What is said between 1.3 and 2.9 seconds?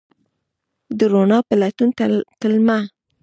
په لټون تلمه